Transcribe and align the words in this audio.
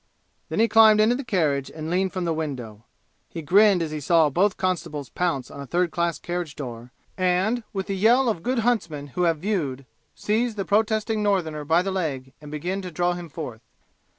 Then 0.49 0.59
he 0.59 0.67
climbed 0.67 0.99
into 0.99 1.13
the 1.13 1.23
carriage 1.23 1.69
and 1.69 1.91
leaned 1.91 2.11
from 2.11 2.25
the 2.25 2.33
window. 2.33 2.85
He 3.29 3.43
grinned 3.43 3.83
as 3.83 3.91
he 3.91 3.99
saw 3.99 4.31
both 4.31 4.57
constables 4.57 5.09
pounce 5.09 5.51
on 5.51 5.61
a 5.61 5.67
third 5.67 5.91
class 5.91 6.17
carriage 6.17 6.55
door 6.55 6.91
and, 7.19 7.61
with 7.71 7.85
the 7.85 7.95
yell 7.95 8.27
of 8.27 8.41
good 8.41 8.57
huntsmen 8.65 9.09
who 9.09 9.25
have 9.25 9.37
viewed, 9.37 9.85
seize 10.15 10.55
the 10.55 10.65
protesting 10.65 11.21
Northerner 11.21 11.65
by 11.65 11.83
the 11.83 11.91
leg 11.91 12.33
and 12.41 12.49
begin 12.49 12.81
to 12.81 12.89
drag 12.89 13.15
him 13.17 13.29
forth. 13.29 13.61